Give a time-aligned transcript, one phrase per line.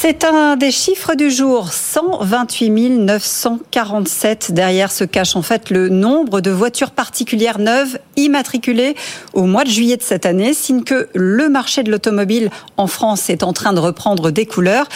[0.00, 4.52] C'est un des chiffres du jour, 128 947.
[4.52, 8.94] Derrière se cache en fait le nombre de voitures particulières neuves immatriculées
[9.32, 13.28] au mois de juillet de cette année, signe que le marché de l'automobile en France
[13.28, 14.86] est en train de reprendre des couleurs.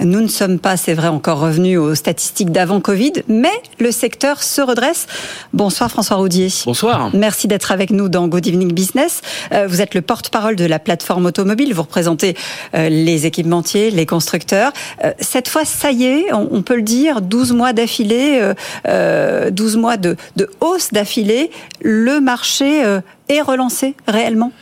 [0.00, 4.42] Nous ne sommes pas, c'est vrai, encore revenus aux statistiques d'avant Covid, mais le secteur
[4.42, 5.06] se redresse.
[5.52, 6.48] Bonsoir François Roudier.
[6.66, 7.10] Bonsoir.
[7.14, 9.20] Merci d'être avec nous dans Good Evening Business.
[9.52, 11.72] Euh, vous êtes le porte-parole de la plateforme automobile.
[11.72, 12.34] Vous représentez
[12.74, 17.20] euh, les équipementiers, les constructeurs euh, cette fois, ça y est, on, peut le dire,
[17.20, 18.54] 12 mois d'affilée, 12
[18.86, 20.16] euh, euh, mois de,
[20.60, 22.82] hausse d'affilée, le marché
[23.28, 24.52] est relancé réellement?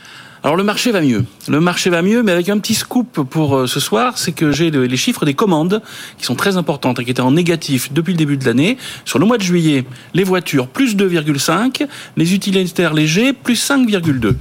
[0.44, 1.24] Alors le marché va mieux.
[1.48, 4.70] Le marché va mieux, mais avec un petit scoop pour ce soir, c'est que j'ai
[4.70, 5.82] les chiffres des commandes
[6.16, 8.78] qui sont très importantes et qui étaient en négatif depuis le début de l'année.
[9.04, 9.84] Sur le mois de juillet,
[10.14, 14.36] les voitures plus 2,5, les utilitaires légers plus 5,2.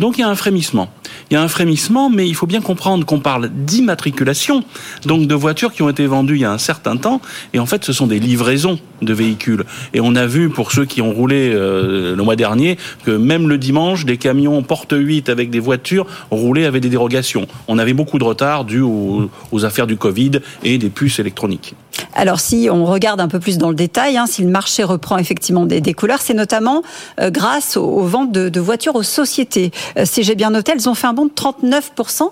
[0.00, 0.90] Donc il y a un frémissement
[1.30, 4.62] il y a un frémissement, mais il faut bien comprendre qu'on parle d'immatriculation,
[5.04, 7.20] donc de voitures qui ont été vendues il y a un certain temps,
[7.52, 9.64] et en fait ce sont des livraisons de véhicules.
[9.92, 13.48] Et on a vu pour ceux qui ont roulé euh, le mois dernier que même
[13.48, 17.46] le dimanche, des camions porte 8 avec des voitures roulaient avec des dérogations.
[17.66, 19.28] On avait beaucoup de retard dû aux,
[19.64, 20.32] affaires du Covid
[20.62, 21.74] et des puces électroniques.
[22.16, 25.18] Alors si on regarde un peu plus dans le détail, hein, si le marché reprend
[25.18, 26.82] effectivement des, couleurs, c'est notamment
[27.20, 29.70] euh, grâce aux, ventes de, voitures aux sociétés.
[29.98, 32.30] Euh, si j'ai bien noté, elles ont fait un bond de 39%.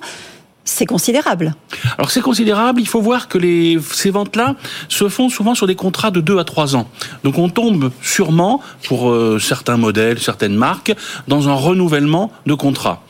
[0.67, 1.55] C'est considérable.
[1.99, 2.81] Alors c'est considérable.
[2.81, 4.57] Il faut voir que les, ces ventes-là
[4.89, 6.89] se font souvent sur des contrats de 2 à 3 ans.
[7.23, 10.95] Donc on tombe sûrement, pour euh, certains modèles, certaines marques,
[11.29, 13.03] dans un renouvellement de contrat.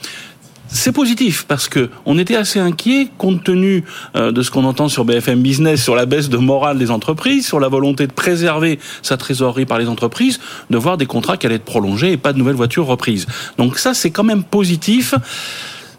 [0.74, 3.84] C'est positif parce que on était assez inquiet compte tenu
[4.16, 7.46] euh, de ce qu'on entend sur BFM Business sur la baisse de morale des entreprises,
[7.46, 11.46] sur la volonté de préserver sa trésorerie par les entreprises, de voir des contrats qui
[11.46, 13.26] allaient être prolongés et pas de nouvelles voitures reprises.
[13.56, 15.14] Donc ça c'est quand même positif.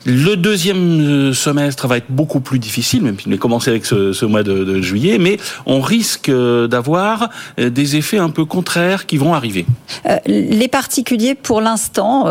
[0.05, 4.25] Le deuxième euh, semestre va être beaucoup plus difficile, même s'il est commencé avec ce,
[4.25, 7.29] mois de, juillet, mais on risque euh, d'avoir
[7.59, 9.65] euh, des effets un peu contraires qui vont arriver.
[10.27, 12.25] les particuliers, pour l'instant,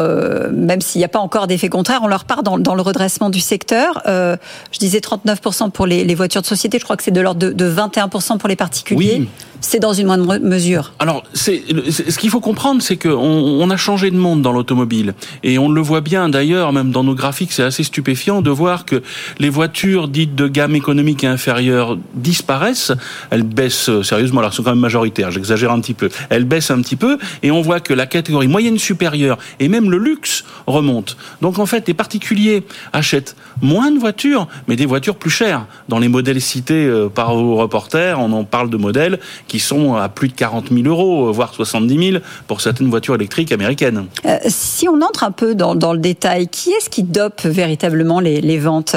[0.52, 3.40] même s'il n'y a pas encore d'effet contraire, on leur part dans, le redressement du
[3.40, 4.02] secteur.
[4.06, 7.52] je disais 39% pour les, voitures de société, je crois que c'est de l'ordre de,
[7.52, 9.16] de, 21% pour les particuliers.
[9.20, 9.28] Oui
[9.64, 10.92] c'est dans une moindre mesure.
[10.98, 15.58] Alors, ce qu'il faut comprendre, c'est qu'on on a changé de monde dans l'automobile et
[15.58, 19.02] on le voit bien d'ailleurs, même dans nos graphiques, c'est assez stupéfiant de voir que
[19.38, 22.92] les voitures dites de gamme économique et inférieure disparaissent.
[23.30, 25.30] Elles baissent euh, sérieusement, alors elles sont quand même majoritaires.
[25.30, 26.10] J'exagère un petit peu.
[26.28, 29.91] Elles baissent un petit peu et on voit que la catégorie moyenne supérieure et même
[29.91, 31.16] le luxe remonte.
[31.41, 35.66] Donc en fait, les particuliers achètent moins de voitures, mais des voitures plus chères.
[35.88, 39.94] Dans les modèles cités euh, par vos reporters, on en parle de modèles qui sont
[39.94, 44.06] à plus de 40 000 euros, voire 70 000 pour certaines voitures électriques américaines.
[44.25, 48.20] Euh, si on entre un peu dans, dans le détail, qui est-ce qui dope véritablement
[48.20, 48.97] les, les ventes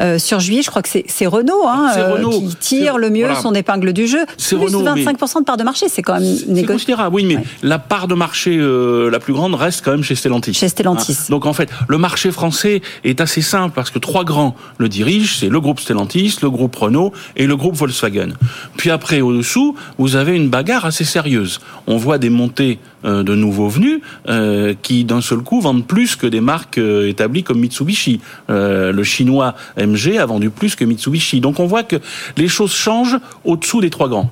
[0.00, 2.30] euh, Sur juillet, je crois que c'est Renault, hein, euh,
[2.60, 4.24] qui tire le mieux son épingle du jeu.
[4.36, 6.66] Plus Renault, 25% de part de marché, c'est quand même négociable.
[6.66, 10.54] considérable, oui, mais la part de marché la plus grande reste quand même chez Stellantis.
[10.54, 11.16] Chez Stellantis.
[11.20, 11.26] Hein.
[11.30, 15.36] Donc en fait, le marché français est assez simple parce que trois grands le dirigent,
[15.40, 18.30] c'est le groupe Stellantis, le groupe Renault et le groupe Volkswagen.
[18.76, 21.60] Puis après, au-dessous, vous avez une bagarre assez sérieuse.
[21.86, 26.16] On voit des montées euh, de nouveaux venus euh, qui d'un seul coup vendent plus
[26.16, 28.20] que des marques euh, établies comme Mitsubishi.
[28.48, 31.40] le chinois MG a vendu plus que Mitsubishi.
[31.40, 31.96] Donc on voit que
[32.36, 34.30] les choses changent au-dessous des trois grands.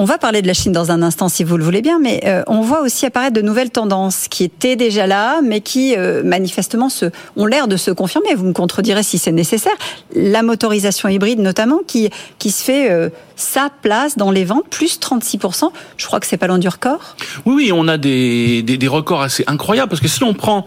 [0.00, 2.20] On va parler de la Chine dans un instant si vous le voulez bien, mais
[2.24, 6.22] euh, on voit aussi apparaître de nouvelles tendances qui étaient déjà là, mais qui euh,
[6.22, 6.86] manifestement
[7.34, 8.32] ont l'air de se confirmer.
[8.36, 9.72] Vous me contredirez si c'est nécessaire.
[10.14, 15.00] La motorisation hybride notamment, qui, qui se fait euh, sa place dans les ventes, plus
[15.00, 15.72] 36%.
[15.96, 17.16] Je crois que c'est pas loin du record.
[17.44, 20.64] Oui, oui, on a des, des, des, records assez incroyables, parce que si on prend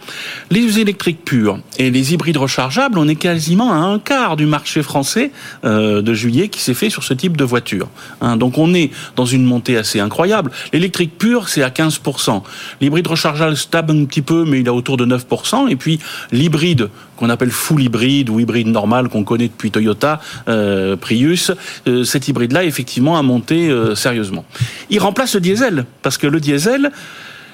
[0.49, 4.83] les électriques purs et les hybrides rechargeables, on est quasiment à un quart du marché
[4.83, 5.31] français
[5.63, 7.87] de juillet qui s'est fait sur ce type de voiture.
[8.19, 10.49] Hein, donc on est dans dans une montée assez incroyable.
[10.73, 12.41] L'électrique pur, c'est à 15%.
[12.81, 15.69] L'hybride rechargeable stable un petit peu, mais il est autour de 9%.
[15.69, 15.99] Et puis
[16.31, 21.51] l'hybride, qu'on appelle full hybride ou hybride normal, qu'on connaît depuis Toyota, euh, Prius,
[21.87, 24.43] euh, cet hybride-là, effectivement, a monté euh, sérieusement.
[24.89, 26.91] Il remplace le diesel, parce que le diesel,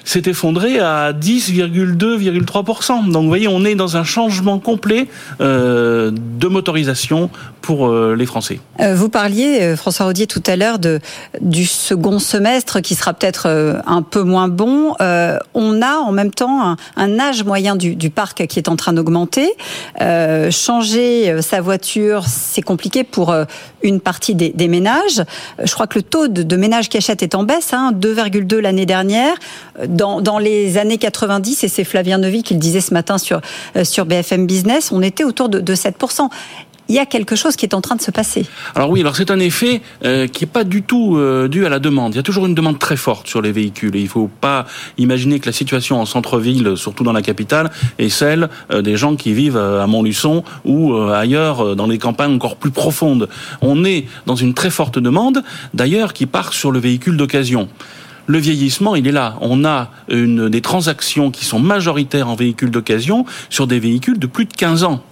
[0.08, 3.10] s'est effondré à 10,2,3%.
[3.10, 5.06] Donc vous voyez, on est dans un changement complet
[5.42, 7.28] euh, de motorisation
[7.60, 8.60] pour euh, les Français.
[8.80, 10.78] Euh, vous parliez, François Rodier, tout à l'heure
[11.42, 13.46] du second semestre qui sera peut-être
[13.86, 14.94] un peu moins bon.
[15.54, 19.50] on a en même temps un, âge moyen du, parc qui est en train d'augmenter.
[20.50, 23.34] changer sa voiture, c'est compliqué pour
[23.82, 25.22] une partie des, ménages.
[25.62, 28.56] Je crois que le taux de, de ménages qui achètent est en baisse, hein, 2,2
[28.56, 29.36] l'année dernière
[29.98, 33.40] dans, les années 90, et c'est Flavien Nevy qui le disait ce matin sur,
[33.82, 36.28] sur BFM Business, on était autour de, de 7%
[36.88, 38.46] il y a quelque chose qui est en train de se passer.
[38.74, 41.68] Alors oui, alors c'est un effet euh, qui n'est pas du tout euh, dû à
[41.68, 42.14] la demande.
[42.14, 44.30] Il y a toujours une demande très forte sur les véhicules et il ne faut
[44.40, 44.66] pas
[44.96, 49.16] imaginer que la situation en centre-ville, surtout dans la capitale, est celle euh, des gens
[49.16, 53.28] qui vivent à Montluçon ou ailleurs dans les campagnes encore plus profondes.
[53.60, 55.42] On est dans une très forte demande,
[55.74, 57.68] d'ailleurs, qui part sur le véhicule d'occasion
[58.28, 59.36] le vieillissement, il est là.
[59.40, 64.26] On a une, des transactions qui sont majoritaires en véhicules d'occasion sur des véhicules de
[64.26, 65.02] plus de 15 ans.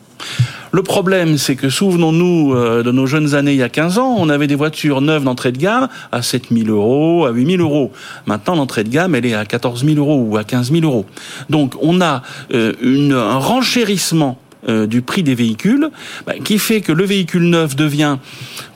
[0.71, 4.15] Le problème, c'est que souvenons-nous euh, de nos jeunes années il y a 15 ans,
[4.19, 7.63] on avait des voitures neuves d'entrée de gamme à 7 000 euros, à 8 000
[7.63, 7.91] euros.
[8.27, 11.07] Maintenant, l'entrée de gamme, elle est à 14 000 euros ou à 15 000 euros.
[11.49, 12.23] Donc, on a
[12.53, 15.91] euh, une, un renchérissement euh, du prix des véhicules,
[16.27, 18.17] bah, qui fait que le véhicule neuf devient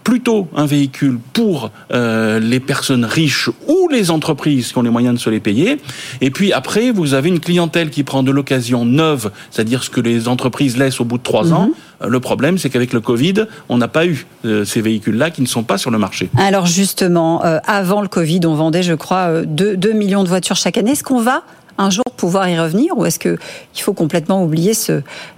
[0.05, 5.15] plutôt un véhicule pour euh, les personnes riches ou les entreprises qui ont les moyens
[5.15, 5.79] de se les payer.
[6.21, 10.01] Et puis après, vous avez une clientèle qui prend de l'occasion neuve, c'est-à-dire ce que
[10.01, 11.53] les entreprises laissent au bout de trois mhm.
[11.53, 11.71] ans.
[12.03, 14.27] Euh, le problème, c'est qu'avec le Covid, on n'a pas eu
[14.65, 16.31] ces véhicules-là qui ne sont pas sur le marché.
[16.37, 20.79] Alors justement, avant le Covid, on vendait, je crois, 2, 2 millions de voitures chaque
[20.79, 20.93] année.
[20.93, 21.43] Est-ce qu'on va
[21.81, 23.39] un jour pouvoir y revenir ou est-ce qu'il
[23.83, 24.73] faut complètement oublier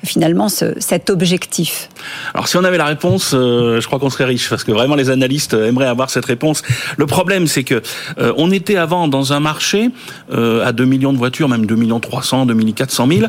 [0.05, 1.89] finalement cet objectif?
[2.35, 4.97] Alors si on avait la réponse, euh, je crois qu'on serait riche parce que vraiment
[4.97, 6.63] les analystes aimeraient avoir cette réponse.
[6.97, 7.81] Le problème c'est que
[8.19, 9.91] euh, on était avant dans un marché
[10.33, 13.27] euh, à 2 millions de voitures, même 2 millions 300, 2 400 000,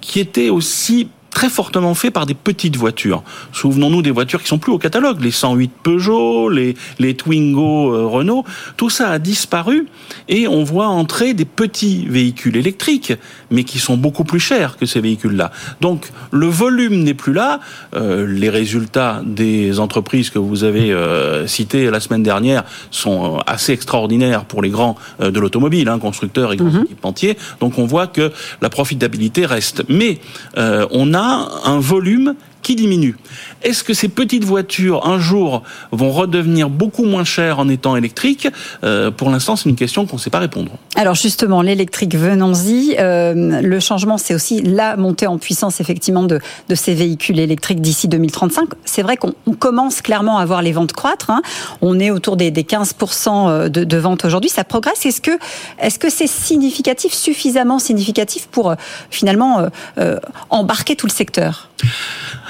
[0.00, 3.22] qui était aussi très fortement fait par des petites voitures.
[3.52, 8.06] Souvenons-nous des voitures qui sont plus au catalogue, les 108 Peugeot, les, les Twingo euh,
[8.06, 8.44] Renault,
[8.76, 9.86] tout ça a disparu
[10.28, 13.14] et on voit entrer des petits véhicules électriques,
[13.50, 15.50] mais qui sont beaucoup plus chers que ces véhicules-là.
[15.80, 17.60] Donc le volume n'est plus là.
[17.94, 23.72] Euh, les résultats des entreprises que vous avez euh, citées la semaine dernière sont assez
[23.72, 26.84] extraordinaires pour les grands de l'automobile, hein, constructeurs et grands mhm.
[26.84, 27.38] équipementiers.
[27.60, 29.84] Donc on voit que la profitabilité reste.
[29.88, 30.18] Mais
[30.56, 33.16] on a un volume qui diminue.
[33.62, 38.48] Est-ce que ces petites voitures, un jour, vont redevenir beaucoup moins chères en étant électriques
[38.84, 40.70] euh, Pour l'instant, c'est une question qu'on ne sait pas répondre.
[40.96, 42.96] Alors justement, l'électrique, venons-y.
[42.98, 47.80] Euh, le changement, c'est aussi la montée en puissance, effectivement, de, de ces véhicules électriques
[47.80, 48.68] d'ici 2035.
[48.84, 51.30] C'est vrai qu'on commence clairement à voir les ventes croître.
[51.30, 51.42] Hein.
[51.80, 54.50] On est autour des, des 15% euh, de, ventes aujourd'hui.
[54.50, 55.04] Ça progresse.
[55.04, 55.32] Est-ce que
[55.78, 58.74] est-ce que c'est significatif, suffisamment significatif pour
[59.10, 59.66] finalement
[60.50, 61.68] embarquer tout le secteur?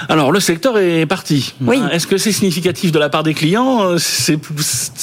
[0.09, 1.55] Alors le secteur est parti.
[1.61, 1.79] Oui.
[1.79, 3.83] Hein, est-ce que c'est significatif de la part des clients?
[3.83, 4.39] Euh, c'est,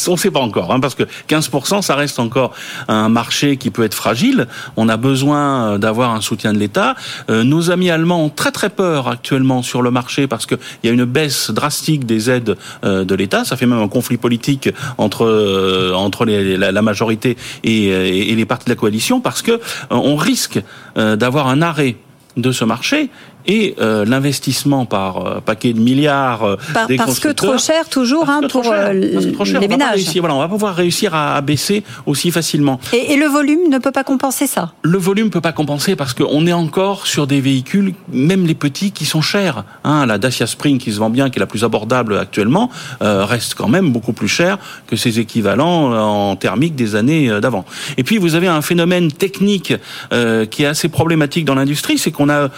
[0.07, 2.53] On ne sait pas encore, hein, parce que 15%, ça reste encore
[2.87, 4.47] un marché qui peut être fragile.
[4.77, 6.95] On a besoin euh, d'avoir un soutien de l'État.
[7.29, 10.87] Euh, nos amis allemands ont très très peur actuellement sur le marché parce qu'il y
[10.87, 13.45] a une baisse drastique des aides de l'État.
[13.45, 18.71] Ça fait même un conflit politique entre entre la, majorité et, et, les partis de
[18.71, 19.59] la coalition parce que
[19.89, 20.61] on risque
[20.95, 21.97] d'avoir un arrêt
[22.37, 23.09] de ce marché
[23.49, 26.55] et euh, l'investissement par euh, paquet de milliards euh,
[26.87, 30.05] des parce que trop cher toujours hein, pour les ménages.
[30.19, 32.79] voilà, on va pouvoir réussir à, baisser aussi facilement.
[32.93, 34.73] Et, le volume ne peut pas compenser ça.
[34.83, 38.91] Le volume peut pas compenser parce qu'on est encore sur des véhicules, même les petits,
[38.91, 39.63] qui sont chers.
[39.83, 42.69] Hein, la Dacia Spring qui se vend bien, qui est la plus abordable actuellement,
[43.01, 47.65] reste quand même beaucoup plus cher que ses équivalents en thermique des années d'avant.
[47.97, 49.73] Et puis vous avez un phénomène technique
[50.11, 52.49] qui est assez problématique dans l'industrie, c'est qu'on a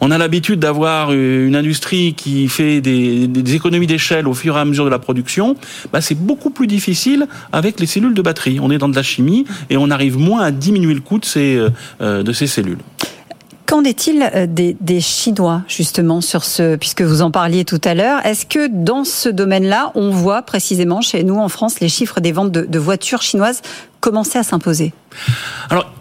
[0.00, 4.64] on a l'habitude d'avoir une industrie qui fait des, économies d'échelle au fur et à
[4.64, 5.56] mesure de la production.
[5.92, 8.58] Bah, c'est beaucoup plus difficile avec les cellules de batterie.
[8.60, 11.24] On est dans de la chimie et on arrive moins à diminuer le coût de
[11.24, 11.58] ces,
[12.00, 12.78] euh, de ces cellules.
[13.66, 18.24] Qu'en est-il euh, des, Chinois, justement, sur ce, puisque vous en parliez tout à l'heure?
[18.24, 22.32] Est-ce que dans ce domaine-là, on voit précisément chez nous en France les chiffres des
[22.32, 23.60] ventes de, de voitures chinoises
[24.00, 24.94] commencer à s'imposer?
[25.68, 25.92] Alors,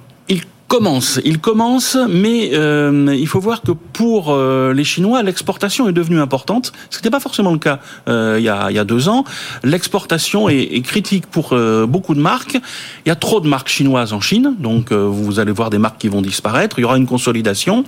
[0.67, 1.19] commence.
[1.23, 6.19] Il commence, mais euh, il faut voir que pour euh, les Chinois, l'exportation est devenue
[6.19, 6.73] importante.
[6.89, 9.23] Ce n'était pas forcément le cas euh, il, y a, il, y a, deux ans.
[9.63, 11.55] L'exportation est, est, critique pour
[11.87, 12.57] beaucoup de marques.
[13.05, 15.99] Il y a trop de marques chinoises en Chine, donc vous allez voir des marques
[15.99, 16.79] qui vont disparaître.
[16.79, 17.83] Il y aura une consolidation.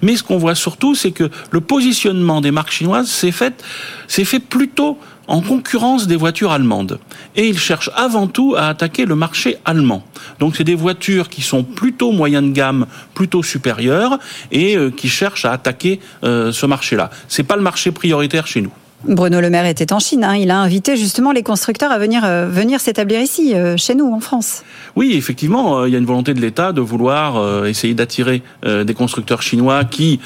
[0.00, 3.62] Mais ce qu'on voit surtout, c'est que le positionnement des marques chinoises s'est fait,
[4.08, 4.98] s'est fait plutôt
[5.32, 7.00] en concurrence des voitures allemandes.
[7.36, 10.04] Et ils cherchent avant tout à attaquer le marché allemand.
[10.38, 14.18] Donc c'est des voitures qui sont plutôt moyenne de gamme, plutôt supérieures,
[14.52, 17.10] et euh, qui cherchent à attaquer euh, ce marché-là.
[17.28, 18.70] C'est pas le marché prioritaire chez nous.
[19.04, 20.22] Bruno Le Maire était en Chine.
[20.22, 20.36] Hein.
[20.36, 24.20] Il a invité justement les constructeurs à venir euh, venir s'établir ici, chez nous, en
[24.20, 24.62] France.
[24.96, 29.42] Oui, effectivement, il y a une volonté de l'État de vouloir essayer d'attirer des constructeurs
[29.42, 30.20] chinois qui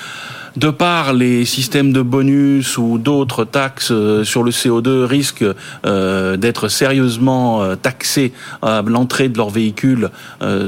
[0.56, 3.92] de par les systèmes de bonus ou d'autres taxes
[4.24, 5.44] sur le CO2, risquent
[5.84, 8.32] d'être sérieusement taxés
[8.62, 10.10] à l'entrée de leurs véhicules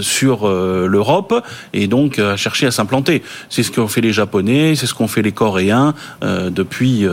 [0.01, 1.43] sur l'Europe
[1.73, 3.23] et donc à chercher à s'implanter.
[3.49, 7.07] C'est ce qu'ont fait les Japonais, c'est ce qu'ont fait les Coréens depuis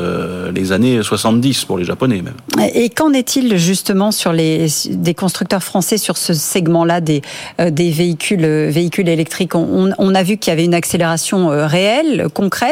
[0.54, 2.34] les années 70 pour les Japonais même.
[2.74, 7.22] Et qu'en est-il justement sur les des constructeurs français sur ce segment-là des
[7.60, 9.56] des véhicules véhicules électriques?
[9.56, 12.65] On a vu qu'il y avait une accélération réelle, concrète.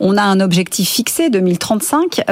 [0.00, 2.22] On a un objectif fixé 2035.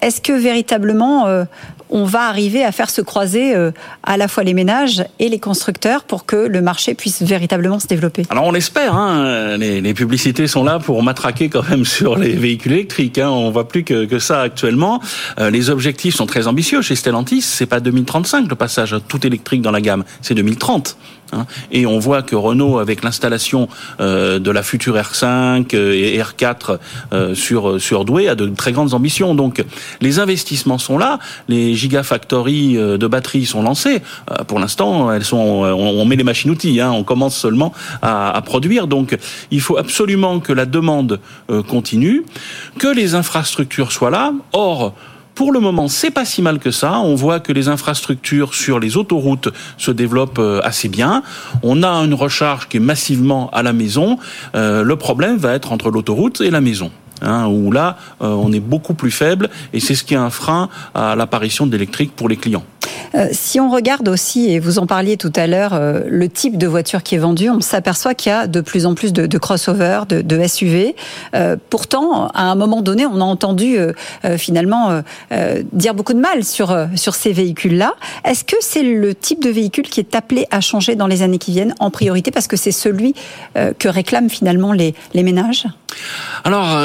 [0.00, 1.46] Est-ce que véritablement
[1.90, 3.70] on va arriver à faire se croiser euh,
[4.02, 7.86] à la fois les ménages et les constructeurs pour que le marché puisse véritablement se
[7.86, 8.26] développer?
[8.30, 9.56] Alors on l'espère, hein.
[9.56, 13.18] les, publicités sont là pour matraquer quand même sur les véhicules électriques.
[13.18, 13.30] Hein.
[13.30, 15.00] On voit plus que, ça actuellement.
[15.38, 17.42] Euh, les objectifs sont très ambitieux chez Stellantis.
[17.42, 20.96] C'est pas 2035 le passage tout électrique dans la gamme, c'est 2030.
[21.32, 21.46] Hein.
[21.72, 23.68] Et on voit que Renault, avec l'installation
[24.00, 26.78] euh, de la future R5 et R4
[27.34, 29.34] sur sur Douai, a de très grandes ambitions.
[29.34, 29.64] Donc
[30.00, 31.18] les investissements sont là.
[31.48, 34.02] Les gigafactories euh, de batteries sont lancées.
[34.30, 38.40] Euh, pour l'instant, elles sont, euh, on met les machines-outils, hein, on commence seulement à,
[38.44, 38.86] produire.
[38.86, 39.16] Donc,
[39.50, 41.20] il faut absolument que la demande
[41.68, 42.24] continue,
[42.78, 44.32] que les infrastructures soient là.
[44.52, 44.94] Or,
[45.36, 46.98] pour le moment, c'est pas si mal que ça.
[46.98, 51.22] On voit que les infrastructures sur les autoroutes se développent assez bien.
[51.62, 54.18] On a une recharge qui est massivement à la maison.
[54.54, 56.90] le problème va être entre l'autoroute et la maison.
[57.22, 60.30] Hein, où là, euh, on est beaucoup plus faible, et c'est ce qui est un
[60.30, 62.64] frein à l'apparition d'électrique pour les clients.
[63.14, 66.58] Euh, si on regarde aussi, et vous en parliez tout à l'heure, euh, le type
[66.58, 69.26] de voiture qui est vendue, on s'aperçoit qu'il y a de plus en plus de,
[69.26, 70.94] de crossover, de, SUV.
[71.34, 73.78] Euh, pourtant, à un moment donné, on a entendu
[74.36, 75.02] finalement
[75.72, 77.94] dire beaucoup de mal sur, sur ces véhicules-là.
[78.24, 81.38] Est-ce que c'est le type de véhicule qui est appelé à changer dans les années
[81.38, 83.14] qui viennent en priorité parce que c'est celui
[83.54, 85.66] que réclament finalement les, les ménages?
[86.44, 86.78] Alors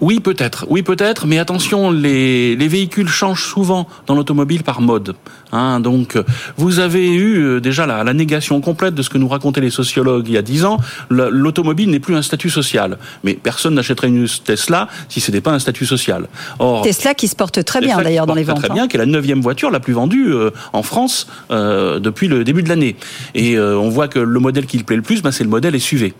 [0.00, 5.14] oui peut-être, oui peut-être, mais attention, les, les véhicules changent souvent dans l'automobile par mode.
[5.52, 6.18] Hein, donc,
[6.56, 9.70] vous avez eu euh, déjà la, la, négation complète de ce que nous racontaient les
[9.70, 10.78] sociologues il y a dix ans.
[11.10, 12.96] L'automobile n'est plus un statut social.
[13.22, 16.26] Mais personne n'achèterait une Tesla si ce n'était pas un statut social.
[16.58, 18.60] Or, Tesla qui se porte très bien d'ailleurs dans les ventes.
[18.60, 18.88] Très bien, hein.
[18.88, 22.62] qui est la neuvième voiture la plus vendue euh, en France euh, depuis le début
[22.62, 22.96] de l'année.
[23.34, 25.78] Et on voit que le modèle qui le plaît le plus, ben, c'est le modèle
[25.78, 26.14] SUV.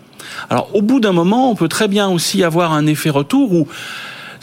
[0.49, 3.67] Alors, au bout d'un moment, on peut très bien aussi avoir un effet retour où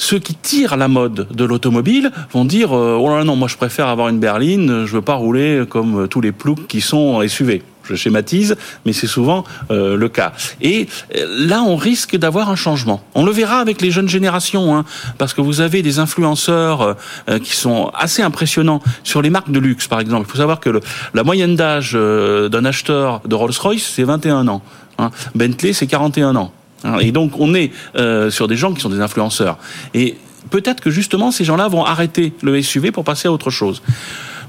[0.01, 3.57] ceux qui tirent la mode de l'automobile vont dire euh, oh là non, moi je
[3.57, 7.63] préfère avoir une berline, je veux pas rouler comme tous les ploucs qui sont SUV
[7.83, 9.43] je schématise, mais c'est souvent
[9.73, 10.33] euh, le cas.
[10.61, 13.03] Et euh, là, on risque d'avoir un changement.
[13.17, 14.85] On le verra avec les jeunes générations, hein,
[15.19, 16.97] parce que vous avez des influenceurs
[17.43, 20.27] qui sont assez impressionnants sur les marques de luxe, par exemple.
[20.29, 20.81] Il faut savoir que
[21.15, 24.63] la moyenne d'âge d'un acheteur de Rolls-Royce, c'est 21 ans.
[24.99, 25.11] Hein.
[25.35, 26.53] Bentley, c'est 41 ans.
[26.85, 29.59] Hein, et donc on est euh, sur des gens qui sont des influenceurs.
[29.95, 30.17] Et
[30.51, 33.83] peut-être que justement ces gens-là vont arrêter le SUV pour passer à autre chose.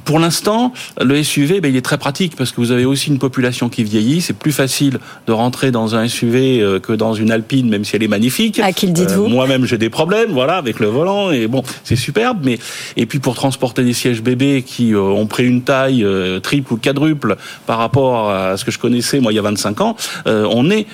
[0.05, 3.19] Pour l'instant, le SUV, ben, il est très pratique parce que vous avez aussi une
[3.19, 4.21] population qui vieillit.
[4.21, 7.95] C'est plus facile de rentrer dans un SUV euh, que dans une Alpine, même si
[7.95, 8.59] elle est magnifique.
[8.59, 11.31] À qui le dites-vous euh, Moi-même, j'ai des problèmes, voilà, avec le volant.
[11.31, 12.39] Et bon, c'est superbe.
[12.43, 12.57] Mais
[12.97, 16.05] et puis pour transporter des sièges bébés qui euh, ont pris une taille
[16.41, 19.81] triple ou quadruple par rapport à ce que je connaissais moi il y a 25
[19.81, 20.87] ans, on est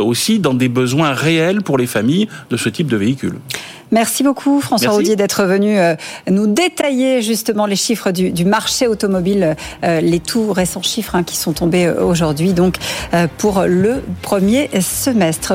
[0.00, 3.38] aussi dans des besoins réels pour les familles de ce type de véhicule.
[3.92, 5.94] Merci beaucoup François Roudier d'être venu euh,
[6.26, 11.36] nous détailler justement les chiffres du, marché automobile, euh, les tout récents chiffres hein, qui
[11.36, 12.76] sont tombés euh, aujourd'hui donc
[13.36, 15.50] pour le premier semestre.